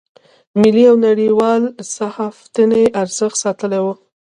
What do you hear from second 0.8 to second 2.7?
او نړیوال صحافتي